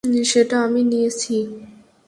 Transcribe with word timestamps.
সেটা 0.31 0.55
আমি 0.65 0.81
নিয়েছি। 0.83 1.35